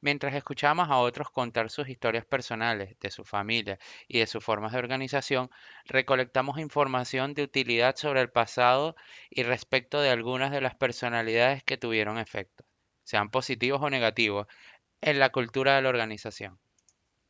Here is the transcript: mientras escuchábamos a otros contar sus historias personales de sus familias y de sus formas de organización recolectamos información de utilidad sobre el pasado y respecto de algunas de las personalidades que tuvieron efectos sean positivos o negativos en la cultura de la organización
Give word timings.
mientras 0.00 0.32
escuchábamos 0.34 0.90
a 0.90 0.98
otros 0.98 1.28
contar 1.30 1.70
sus 1.70 1.88
historias 1.88 2.24
personales 2.24 2.96
de 3.00 3.10
sus 3.10 3.28
familias 3.28 3.80
y 4.06 4.20
de 4.20 4.28
sus 4.28 4.44
formas 4.44 4.70
de 4.70 4.78
organización 4.78 5.50
recolectamos 5.86 6.60
información 6.60 7.34
de 7.34 7.42
utilidad 7.42 7.96
sobre 7.96 8.20
el 8.20 8.30
pasado 8.30 8.94
y 9.28 9.42
respecto 9.42 10.00
de 10.00 10.10
algunas 10.10 10.52
de 10.52 10.60
las 10.60 10.76
personalidades 10.76 11.64
que 11.64 11.78
tuvieron 11.78 12.16
efectos 12.18 12.64
sean 13.02 13.28
positivos 13.28 13.82
o 13.82 13.90
negativos 13.90 14.46
en 15.00 15.18
la 15.18 15.30
cultura 15.30 15.74
de 15.74 15.82
la 15.82 15.88
organización 15.88 16.60